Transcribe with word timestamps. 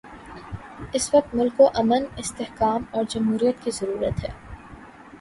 اس 0.93 1.13
وقت 1.13 1.35
ملک 1.35 1.57
کو 1.57 1.69
امن، 1.73 2.05
استحکام 2.17 2.83
اور 2.91 3.03
جمہوریت 3.09 3.63
کی 3.63 3.71
ضرورت 3.71 4.23
ہے۔ 4.23 4.33